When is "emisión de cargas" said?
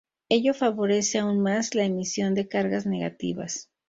1.85-2.87